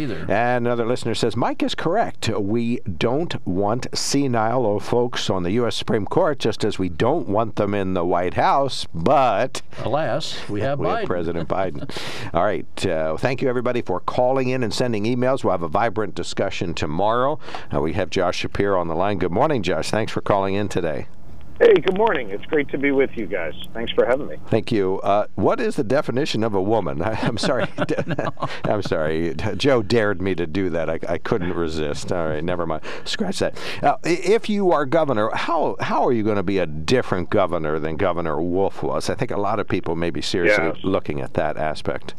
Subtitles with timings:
[0.00, 0.26] either.
[0.30, 2.28] And another listener says Mike is correct.
[2.28, 5.74] We don't want senile old folks on the U.S.
[5.74, 8.86] Supreme Court, just as we don't want them in the White House.
[8.94, 10.98] But alas, we have we Biden.
[10.98, 11.90] have President Biden.
[12.32, 12.86] All right.
[12.86, 15.42] Uh, thank you everybody for calling in and sending emails.
[15.42, 17.40] We'll have a vibrant discussion tomorrow.
[17.74, 19.18] Uh, we have Josh Shapiro on the line.
[19.18, 19.90] Good morning, Josh.
[19.90, 21.08] Thanks for calling in today.
[21.60, 22.30] Hey, good morning.
[22.30, 23.52] It's great to be with you guys.
[23.74, 24.36] Thanks for having me.
[24.46, 25.00] Thank you.
[25.00, 27.02] Uh, what is the definition of a woman?
[27.02, 27.66] I, am sorry.
[28.64, 29.34] I'm sorry.
[29.56, 30.88] Joe dared me to do that.
[30.88, 32.12] I, I, couldn't resist.
[32.12, 32.84] All right, never mind.
[33.04, 33.58] Scratch that.
[33.82, 37.80] Uh, if you are governor, how how are you going to be a different governor
[37.80, 39.10] than Governor Wolf was?
[39.10, 40.76] I think a lot of people may be seriously yes.
[40.84, 42.14] looking at that aspect.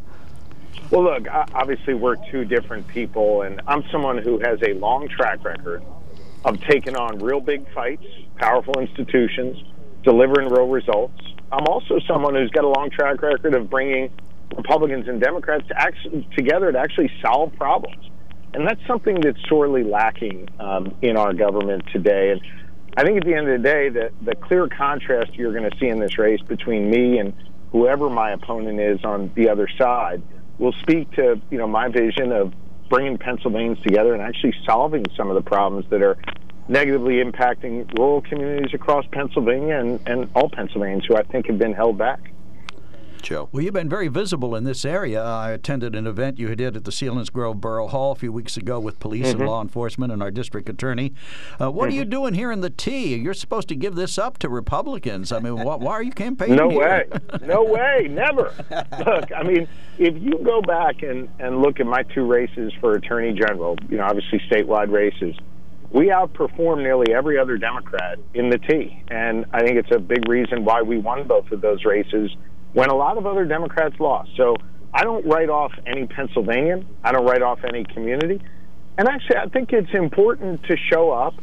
[0.91, 5.45] Well, look, obviously we're two different people, and I'm someone who has a long track
[5.45, 5.81] record
[6.45, 8.05] of taking on real big fights,
[8.37, 9.57] powerful institutions,
[10.03, 11.21] delivering real results.
[11.51, 14.11] I'm also someone who's got a long track record of bringing
[14.55, 18.09] Republicans and Democrats to actually, together to actually solve problems.
[18.53, 22.31] And that's something that's sorely lacking um, in our government today.
[22.31, 22.41] And
[22.97, 25.77] I think at the end of the day, the, the clear contrast you're going to
[25.77, 27.33] see in this race between me and
[27.71, 30.23] whoever my opponent is on the other side
[30.57, 32.53] will speak to you know my vision of
[32.89, 36.17] bringing Pennsylvanians together and actually solving some of the problems that are
[36.67, 41.73] negatively impacting rural communities across Pennsylvania and, and all Pennsylvanians who I think have been
[41.73, 42.31] held back.
[43.29, 43.47] Joe.
[43.51, 45.23] Well, you've been very visible in this area.
[45.23, 48.79] I attended an event you did at the Selinsgrove Borough Hall a few weeks ago
[48.79, 49.41] with police mm-hmm.
[49.41, 51.13] and law enforcement and our district attorney.
[51.61, 51.91] Uh, what mm-hmm.
[51.91, 53.13] are you doing here in the T?
[53.13, 55.31] You're supposed to give this up to Republicans.
[55.31, 56.55] I mean, why, why are you campaigning?
[56.55, 56.79] No here?
[56.79, 57.05] way.
[57.43, 58.07] No way.
[58.09, 58.51] Never.
[59.05, 59.67] Look, I mean,
[59.99, 63.97] if you go back and, and look at my two races for attorney general, you
[63.97, 65.35] know, obviously statewide races,
[65.91, 69.03] we outperform nearly every other Democrat in the T.
[69.09, 72.31] And I think it's a big reason why we won both of those races
[72.73, 74.31] when a lot of other Democrats lost.
[74.37, 74.55] So
[74.93, 76.87] I don't write off any Pennsylvanian.
[77.03, 78.41] I don't write off any community.
[78.97, 81.35] And actually, I think it's important to show up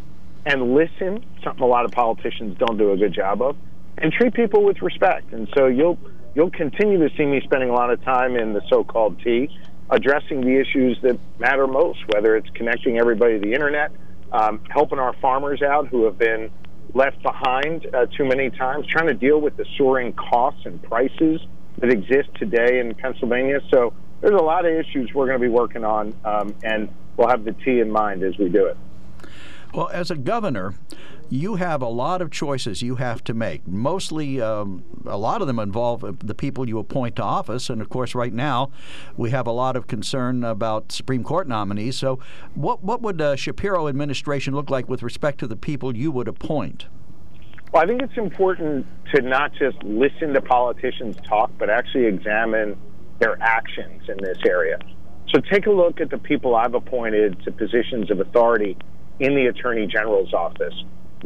[0.45, 3.57] and listen, something a lot of politicians don't do a good job of,
[3.99, 5.33] and treat people with respect.
[5.33, 5.99] And so you'll
[6.35, 9.49] you'll continue to see me spending a lot of time in the so-called T,
[9.91, 13.91] addressing the issues that matter most, whether it's connecting everybody to the internet,
[14.33, 16.51] um, helping our farmers out who have been
[16.95, 21.41] left behind uh, too many times, trying to deal with the soaring costs and prices
[21.79, 23.61] that exist today in Pennsylvania.
[23.71, 27.29] So there's a lot of issues we're going to be working on, um, and we'll
[27.29, 28.77] have the T in mind as we do it.
[29.75, 30.75] Well, as a governor,
[31.29, 33.67] you have a lot of choices you have to make.
[33.67, 37.69] Mostly, um, a lot of them involve uh, the people you appoint to office.
[37.69, 38.71] And of course, right now,
[39.17, 41.97] we have a lot of concern about Supreme Court nominees.
[41.97, 42.21] So,
[42.55, 46.29] what, what would a Shapiro administration look like with respect to the people you would
[46.29, 46.87] appoint?
[47.73, 52.77] Well, I think it's important to not just listen to politicians talk, but actually examine
[53.19, 54.79] their actions in this area.
[55.35, 58.77] So take a look at the people I've appointed to positions of authority
[59.19, 60.75] in the Attorney General's office.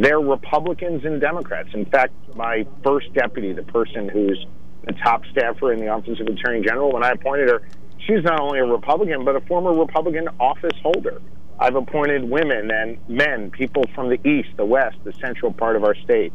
[0.01, 1.69] They're Republicans and Democrats.
[1.75, 4.47] In fact, my first deputy, the person who's
[4.87, 7.61] the top staffer in the Office of Attorney General, when I appointed her,
[8.07, 11.21] she's not only a Republican, but a former Republican office holder.
[11.59, 15.85] I've appointed women and men, people from the East, the West, the central part of
[15.85, 16.33] our state.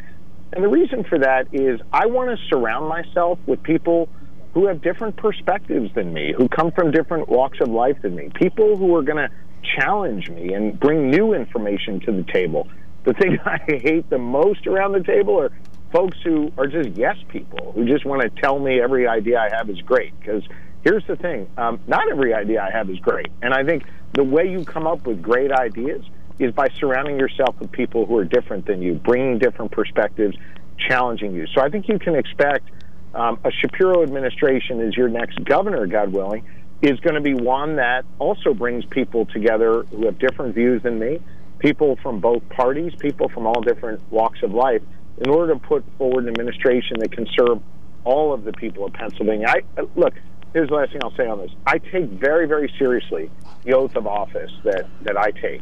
[0.54, 4.10] And the reason for that is I want to surround myself with people
[4.54, 8.30] who have different perspectives than me, who come from different walks of life than me,
[8.36, 9.30] people who are going to
[9.76, 12.68] challenge me and bring new information to the table.
[13.06, 15.52] The thing I hate the most around the table are
[15.92, 19.56] folks who are just yes people, who just want to tell me every idea I
[19.56, 20.20] have is great.
[20.20, 20.44] Because
[20.84, 23.28] here's the thing um, not every idea I have is great.
[23.42, 26.04] And I think the way you come up with great ideas
[26.38, 30.36] is by surrounding yourself with people who are different than you, bringing different perspectives,
[30.78, 31.48] challenging you.
[31.48, 32.70] So I think you can expect
[33.14, 36.46] um, a Shapiro administration as your next governor, God willing,
[36.82, 41.00] is going to be one that also brings people together who have different views than
[41.00, 41.20] me,
[41.60, 44.82] people from both parties, people from all different walks of life,
[45.18, 47.62] in order to put forward an administration that can serve
[48.04, 49.48] all of the people of Pennsylvania.
[49.48, 49.62] I,
[49.96, 50.14] look,
[50.54, 51.52] here's the last thing I'll say on this.
[51.66, 53.32] I take very, very seriously
[53.64, 55.62] the oath of office that, that I take.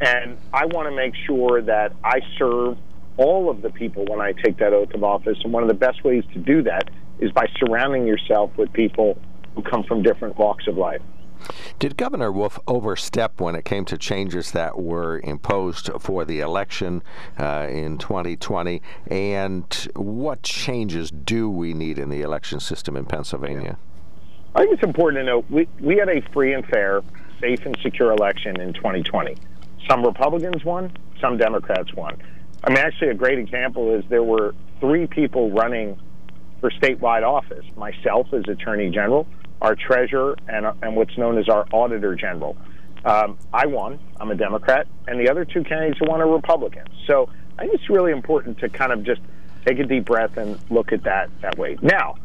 [0.00, 2.78] And I want to make sure that I serve
[3.16, 5.38] all of the people when I take that oath of office.
[5.44, 6.90] And one of the best ways to do that
[7.20, 9.18] is by surrounding yourself with people
[9.54, 11.00] who come from different walks of life.
[11.80, 17.02] Did Governor Wolf overstep when it came to changes that were imposed for the election
[17.38, 18.80] uh, in 2020?
[19.08, 23.76] And what changes do we need in the election system in Pennsylvania?
[24.54, 27.02] I think it's important to note we, we had a free and fair,
[27.40, 29.36] safe and secure election in 2020.
[29.88, 32.16] Some Republicans won, some Democrats won.
[32.62, 35.98] I mean, actually, a great example is there were three people running
[36.60, 39.26] for statewide office myself as Attorney General,
[39.64, 42.54] our treasurer, and, and what's known as our auditor general.
[43.02, 43.98] Um, I won.
[44.20, 46.90] I'm a Democrat, and the other two candidates who won are Republicans.
[47.06, 49.22] So I think it's really important to kind of just
[49.64, 51.78] take a deep breath and look at that that way.
[51.80, 52.16] Now,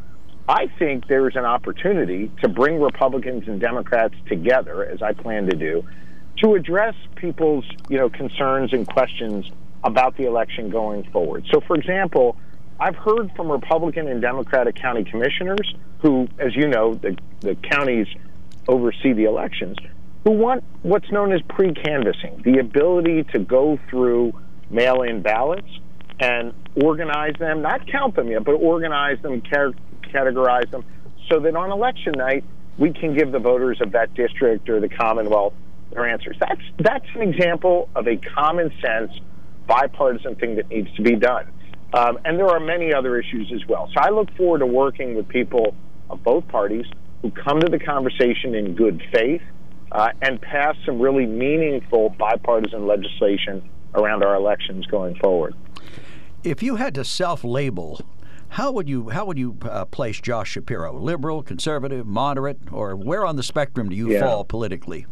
[0.48, 5.56] I think there's an opportunity to bring Republicans and Democrats together, as I plan to
[5.56, 5.82] do,
[6.42, 9.50] to address people's you know concerns and questions
[9.82, 11.46] about the election going forward.
[11.50, 12.36] So, for example,
[12.80, 18.06] I've heard from Republican and Democratic county commissioners who, as you know, the, the counties
[18.66, 19.76] oversee the elections,
[20.24, 24.32] who want what's known as pre canvassing the ability to go through
[24.70, 25.68] mail in ballots
[26.20, 30.84] and organize them, not count them yet, but organize them, categorize them,
[31.28, 32.44] so that on election night,
[32.78, 35.52] we can give the voters of that district or the Commonwealth
[35.92, 36.36] their answers.
[36.38, 39.12] That's, that's an example of a common sense,
[39.66, 41.46] bipartisan thing that needs to be done.
[41.92, 43.88] Um, and there are many other issues as well.
[43.92, 45.74] So I look forward to working with people
[46.08, 46.86] of both parties
[47.22, 49.42] who come to the conversation in good faith
[49.92, 55.54] uh, and pass some really meaningful bipartisan legislation around our elections going forward.
[56.44, 58.00] If you had to self-label,
[58.50, 60.98] how would you how would you uh, place Josh Shapiro?
[60.98, 64.20] Liberal, conservative, moderate, or where on the spectrum do you yeah.
[64.20, 65.06] fall politically?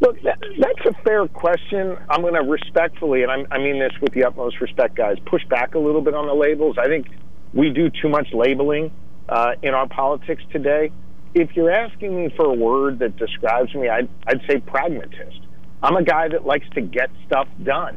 [0.00, 1.96] Look, that, that's a fair question.
[2.10, 5.42] I'm going to respectfully, and I'm, I mean this with the utmost respect, guys, push
[5.46, 6.76] back a little bit on the labels.
[6.78, 7.06] I think
[7.54, 8.92] we do too much labeling
[9.28, 10.90] uh, in our politics today.
[11.34, 15.40] If you're asking me for a word that describes me, I'd, I'd say pragmatist.
[15.82, 17.96] I'm a guy that likes to get stuff done.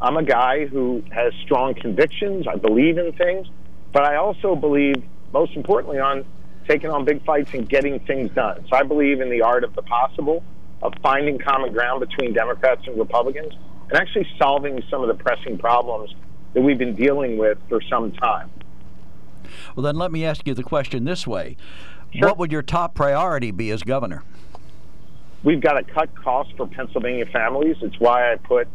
[0.00, 2.46] I'm a guy who has strong convictions.
[2.46, 3.48] I believe in things,
[3.92, 5.02] but I also believe,
[5.32, 6.24] most importantly, on
[6.68, 8.64] taking on big fights and getting things done.
[8.70, 10.44] So I believe in the art of the possible
[10.82, 13.52] of finding common ground between Democrats and Republicans
[13.90, 16.14] and actually solving some of the pressing problems
[16.54, 18.50] that we've been dealing with for some time.
[19.74, 21.56] Well, then let me ask you the question this way
[22.14, 22.28] sure.
[22.28, 24.22] What would your top priority be as governor?
[25.42, 27.76] We've got to cut costs for Pennsylvania families.
[27.80, 28.68] It's why I put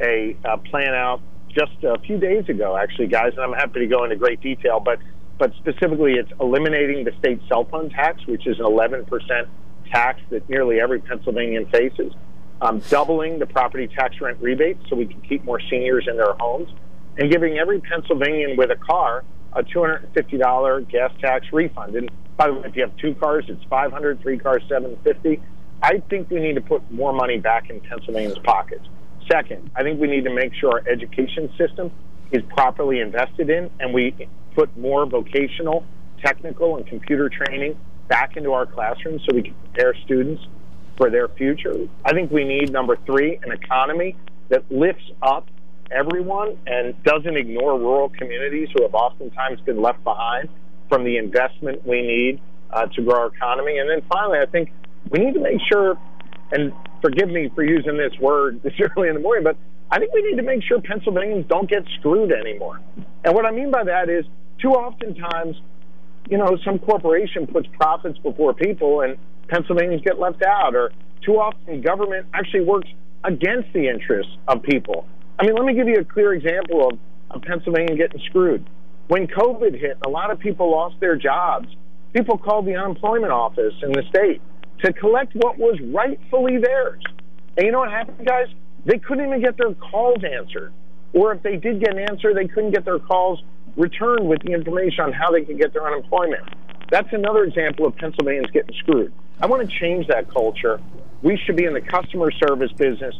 [0.00, 3.86] a, a plan out just a few days ago, actually, guys, and I'm happy to
[3.86, 4.80] go into great detail.
[4.80, 4.98] But
[5.38, 9.48] but specifically, it's eliminating the state cell phone tax, which is an 11 percent
[9.92, 12.12] tax that nearly every Pennsylvanian faces,
[12.60, 16.32] um, doubling the property tax rent rebate so we can keep more seniors in their
[16.34, 16.70] homes,
[17.18, 19.24] and giving every Pennsylvanian with a car
[19.54, 21.94] a $250 gas tax refund.
[21.94, 25.42] And by the way, if you have two cars, it's 500, three cars, 750.
[25.82, 28.86] I think we need to put more money back in Pennsylvania's pockets.
[29.30, 31.90] Second, I think we need to make sure our education system
[32.30, 34.14] is properly invested in and we
[34.54, 35.84] put more vocational,
[36.24, 37.76] technical, and computer training
[38.08, 40.42] back into our classrooms so we can prepare students
[40.96, 41.74] for their future.
[42.04, 44.16] I think we need, number three, an economy
[44.48, 45.48] that lifts up
[45.90, 50.48] everyone and doesn't ignore rural communities who have oftentimes been left behind
[50.88, 52.40] from the investment we need
[52.70, 53.78] uh, to grow our economy.
[53.78, 54.70] And then finally, I think
[55.10, 55.96] we need to make sure,
[56.52, 59.56] and forgive me for using this word this early in the morning, but
[59.90, 62.80] I think we need to make sure Pennsylvanians don't get screwed anymore.
[63.24, 64.24] And what I mean by that is,
[64.58, 65.56] too often times
[66.28, 69.16] you know, some corporation puts profits before people and
[69.48, 70.92] Pennsylvanians get left out, or
[71.24, 72.88] too often government actually works
[73.24, 75.06] against the interests of people.
[75.38, 76.98] I mean, let me give you a clear example of
[77.30, 78.64] a Pennsylvania getting screwed.
[79.08, 81.68] When COVID hit, a lot of people lost their jobs.
[82.14, 84.40] People called the unemployment office in the state
[84.84, 87.02] to collect what was rightfully theirs.
[87.56, 88.46] And you know what happened, guys?
[88.84, 90.72] They couldn't even get their calls answered.
[91.12, 93.42] Or if they did get an answer, they couldn't get their calls
[93.76, 96.42] return with the information on how they can get their unemployment.
[96.90, 99.12] That's another example of Pennsylvanians getting screwed.
[99.40, 100.80] I want to change that culture.
[101.22, 103.14] We should be in the customer service business,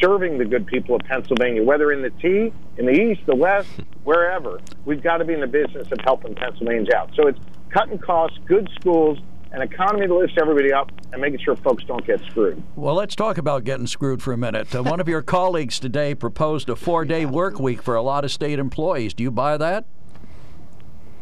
[0.00, 3.68] serving the good people of Pennsylvania, whether in the T, in the East, the West,
[4.04, 4.60] wherever.
[4.84, 7.10] We've got to be in the business of helping Pennsylvanians out.
[7.14, 7.38] So it's
[7.70, 9.18] cutting costs, good schools,
[9.52, 12.62] an economy that lifts everybody up and making sure folks don't get screwed.
[12.76, 14.74] Well, let's talk about getting screwed for a minute.
[14.74, 18.24] Uh, one of your colleagues today proposed a four day work week for a lot
[18.24, 19.14] of state employees.
[19.14, 19.86] Do you buy that?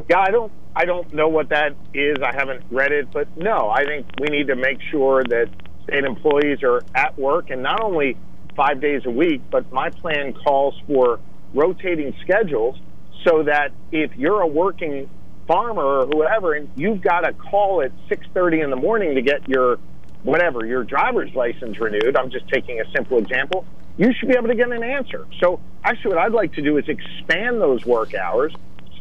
[0.09, 0.53] Yeah, I don't.
[0.75, 2.19] I don't know what that is.
[2.23, 5.49] I haven't read it, but no, I think we need to make sure that
[5.85, 8.19] state employees are at work and not only
[8.55, 11.19] five days a week, but my plan calls for
[11.55, 12.79] rotating schedules
[13.25, 15.09] so that if you're a working
[15.47, 19.49] farmer or whoever and you've got a call at 6:30 in the morning to get
[19.49, 19.79] your
[20.25, 23.65] whatever your driver's license renewed, I'm just taking a simple example.
[23.97, 25.27] You should be able to get an answer.
[25.41, 28.53] So actually, what I'd like to do is expand those work hours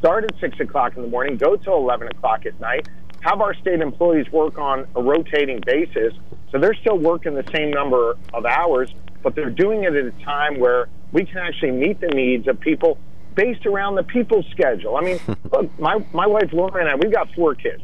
[0.06, 2.88] start at 6 o'clock in the morning, go till 11 o'clock at night,
[3.22, 6.14] have our state employees work on a rotating basis.
[6.52, 8.94] So they're still working the same number of hours,
[9.24, 12.60] but they're doing it at a time where we can actually meet the needs of
[12.60, 13.00] people
[13.34, 14.96] based around the people's schedule.
[14.96, 15.20] I mean,
[15.52, 17.82] look, my, my wife Laura and I, we've got four kids.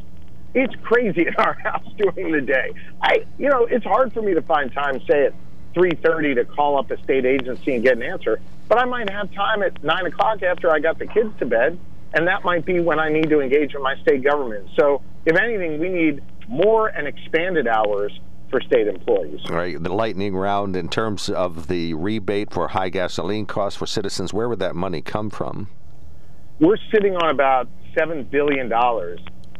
[0.53, 2.71] it's crazy in our house during the day.
[3.01, 5.33] I, you know, it's hard for me to find time, say at
[5.73, 8.39] 3:30, to call up a state agency and get an answer.
[8.67, 11.79] But I might have time at nine o'clock after I got the kids to bed,
[12.13, 14.69] and that might be when I need to engage with my state government.
[14.77, 18.11] So, if anything, we need more and expanded hours
[18.49, 19.39] for state employees.
[19.49, 23.85] All right, the lightning round in terms of the rebate for high gasoline costs for
[23.85, 25.69] citizens, where would that money come from?
[26.59, 28.71] We're sitting on about $7 billion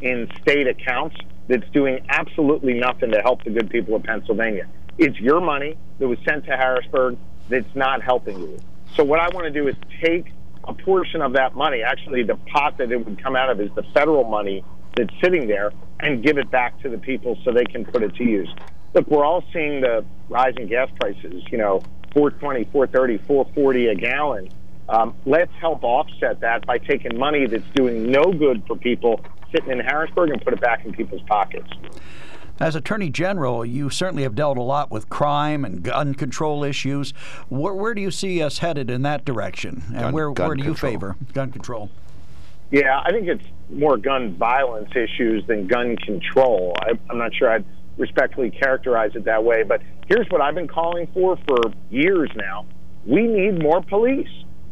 [0.01, 1.15] in state accounts
[1.47, 4.67] that's doing absolutely nothing to help the good people of Pennsylvania.
[4.97, 7.17] It's your money that was sent to Harrisburg
[7.49, 8.59] that's not helping you.
[8.95, 10.31] So, what I want to do is take
[10.65, 13.69] a portion of that money, actually, the pot that it would come out of is
[13.75, 14.63] the federal money
[14.95, 18.13] that's sitting there, and give it back to the people so they can put it
[18.15, 18.53] to use
[18.93, 21.81] look, we're all seeing the rise in gas prices, you know,
[22.13, 24.49] 420, 430, 440 a gallon.
[24.89, 29.21] Um, let's help offset that by taking money that's doing no good for people
[29.53, 31.69] sitting in Harrisburg and put it back in people's pockets.
[32.61, 37.11] As Attorney General, you certainly have dealt a lot with crime and gun control issues.
[37.49, 39.81] Where, where do you see us headed in that direction?
[39.87, 40.91] And gun, where, gun where do you control.
[40.91, 41.89] favor gun control?
[42.69, 46.75] Yeah, I think it's more gun violence issues than gun control.
[46.81, 47.65] I, I'm not sure I'd
[47.97, 49.63] respectfully characterize it that way.
[49.63, 51.57] But here's what I've been calling for for
[51.89, 52.67] years now
[53.07, 54.29] we need more police.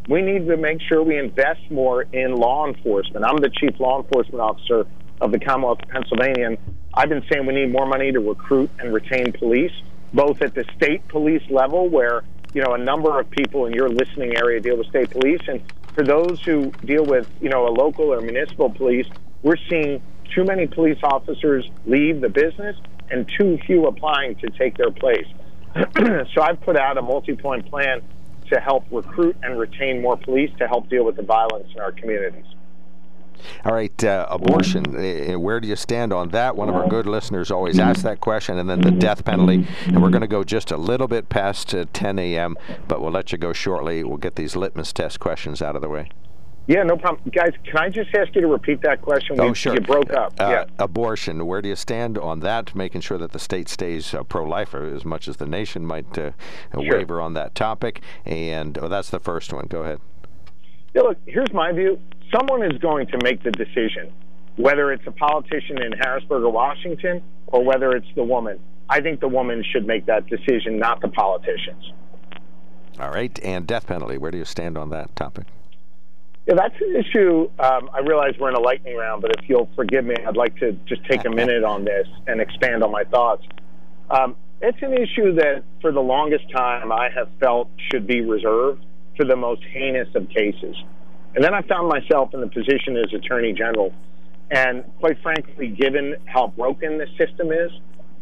[0.08, 3.26] We need to make sure we invest more in law enforcement.
[3.26, 4.86] I'm the chief law enforcement officer
[5.22, 6.58] of the Commonwealth of Pennsylvania, and
[6.94, 9.72] I've been saying we need more money to recruit and retain police,
[10.14, 13.90] both at the state police level, where you know a number of people in your
[13.90, 15.62] listening area deal with state police, and
[15.94, 19.06] for those who deal with you know a local or municipal police,
[19.44, 20.02] we're seeing
[20.34, 22.76] too many police officers leave the business
[23.12, 25.26] and too few applying to take their place.
[26.34, 28.02] so I've put out a multi-point plan
[28.52, 31.92] to help recruit and retain more police to help deal with the violence in our
[31.92, 32.46] communities.
[33.66, 34.96] All right, uh, abortion.
[34.96, 36.56] Uh, where do you stand on that?
[36.56, 39.68] One of our good listeners always asks that question, and then the death penalty.
[39.86, 43.12] And we're going to go just a little bit past uh, 10 a.m., but we'll
[43.12, 44.04] let you go shortly.
[44.04, 46.10] We'll get these litmus test questions out of the way.
[46.68, 47.28] Yeah, no problem.
[47.34, 49.40] Guys, can I just ask you to repeat that question?
[49.40, 49.74] Oh, We- sure.
[49.74, 50.34] You broke up.
[50.40, 50.66] Uh, yeah.
[50.78, 51.48] Abortion.
[51.48, 52.76] Where do you stand on that?
[52.76, 56.30] Making sure that the state stays uh, pro-life, as much as the nation might uh,
[56.76, 58.02] waver on that topic.
[58.24, 59.66] And oh, that's the first one.
[59.66, 60.00] Go ahead.
[60.94, 62.00] Yeah, look, here's my view.
[62.36, 64.12] Someone is going to make the decision,
[64.56, 68.60] whether it's a politician in Harrisburg or Washington, or whether it's the woman.
[68.90, 71.92] I think the woman should make that decision, not the politicians.
[73.00, 73.38] All right.
[73.44, 74.18] And death penalty.
[74.18, 75.46] Where do you stand on that topic?
[76.48, 77.50] Yeah, that's an issue.
[77.60, 80.58] Um, I realize we're in a lightning round, but if you'll forgive me, I'd like
[80.58, 83.46] to just take a minute on this and expand on my thoughts.
[84.10, 88.84] Um, it's an issue that, for the longest time, I have felt should be reserved
[89.16, 90.76] for the most heinous of cases.
[91.36, 93.94] And then I found myself in the position as Attorney General.
[94.52, 97.72] And quite frankly, given how broken the system is,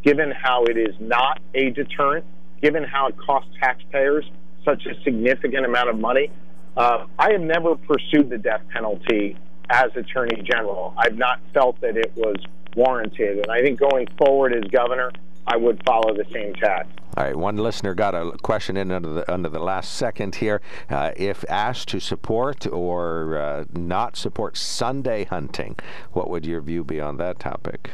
[0.04, 2.26] given how it is not a deterrent,
[2.62, 4.26] given how it costs taxpayers
[4.66, 6.30] such a significant amount of money,
[6.76, 9.38] uh, I have never pursued the death penalty
[9.70, 10.94] as Attorney General.
[10.98, 12.36] I've not felt that it was
[12.76, 13.40] warranted.
[13.40, 15.12] And I think going forward as governor,
[15.48, 16.88] I would follow the same tack.
[17.16, 20.62] All right, one listener got a question in under the under the last second here.
[20.90, 25.78] Uh, if asked to support or uh, not support Sunday hunting,
[26.12, 27.92] what would your view be on that topic?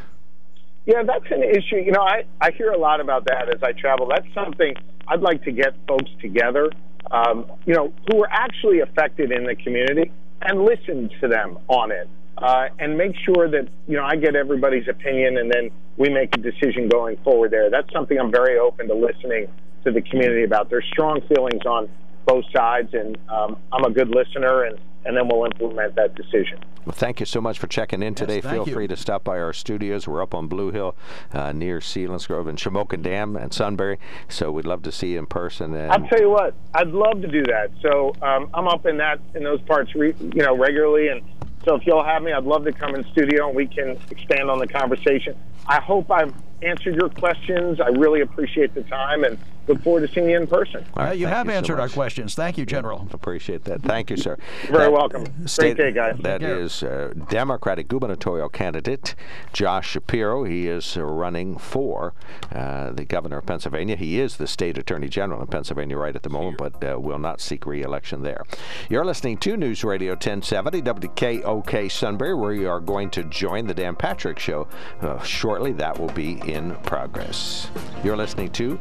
[0.85, 1.77] Yeah, that's an issue.
[1.77, 4.09] You know, I, I hear a lot about that as I travel.
[4.09, 4.73] That's something
[5.07, 6.69] I'd like to get folks together,
[7.11, 11.91] um, you know, who are actually affected in the community and listen to them on
[11.91, 12.09] it.
[12.37, 16.35] Uh, and make sure that, you know, I get everybody's opinion and then we make
[16.35, 17.69] a decision going forward there.
[17.69, 19.47] That's something I'm very open to listening
[19.83, 20.69] to the community about.
[20.69, 21.89] There's strong feelings on
[22.25, 26.59] both sides, and um, I'm a good listener, and, and then we'll implement that decision.
[26.85, 28.41] Well, thank you so much for checking in today.
[28.41, 28.73] thank Feel you.
[28.73, 30.07] free to stop by our studios.
[30.07, 30.95] We're up on Blue Hill
[31.33, 33.99] uh, near Selinsgrove and Shamokin Dam and Sunbury.
[34.27, 35.73] So we'd love to see you in person.
[35.75, 37.71] And I'll tell you what, I'd love to do that.
[37.81, 41.21] So um, I'm up in that in those parts, re, you know, regularly, and
[41.65, 44.49] so if you'll have me, I'd love to come in studio and we can expand
[44.49, 45.35] on the conversation.
[45.67, 47.79] I hope I've answered your questions.
[47.79, 50.85] I really appreciate the time and look forward to seeing you in person.
[50.95, 52.35] All Uh, you thank have so answered our questions.
[52.35, 53.07] Thank you, General.
[53.11, 53.81] Appreciate that.
[53.81, 54.37] Thank you, sir.
[54.63, 55.23] You're very That- welcome.
[55.23, 56.17] Great state- day, guys.
[56.21, 56.59] That care.
[56.59, 59.15] is uh, Democratic gubernatorial candidate
[59.53, 60.43] Josh Shapiro.
[60.43, 62.13] He is uh, running for
[62.53, 63.95] uh, the governor of Pennsylvania.
[63.95, 67.19] He is the state attorney general in Pennsylvania right at the moment, but uh, will
[67.19, 68.43] not seek re-election there.
[68.89, 73.73] You're listening to News Radio 1070 WKOK Sunbury, where you are going to join the
[73.73, 74.67] Dan Patrick Show
[75.01, 75.71] uh, shortly.
[75.73, 77.69] That will be in progress.
[78.03, 78.79] You're listening to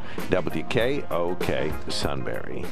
[0.72, 2.64] WKOK Sunbury.